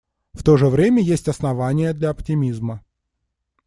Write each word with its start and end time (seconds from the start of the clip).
В 0.33 0.41
то 0.41 0.57
же 0.57 0.65
время 0.67 1.03
есть 1.03 1.27
основания 1.27 1.93
для 1.93 2.09
оптимизма. 2.09 2.83